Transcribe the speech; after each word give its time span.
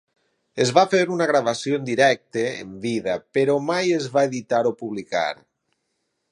Es 0.63 0.69
va 0.77 0.83
fer 0.93 1.01
una 1.15 1.27
gravació 1.31 1.77
en 1.81 1.85
directe 1.89 2.47
en 2.63 2.73
vida 2.87 3.19
però 3.39 3.61
mai 3.69 3.95
es 4.01 4.11
va 4.17 4.27
editar 4.33 4.67
o 4.71 4.77
publicar. 4.85 5.27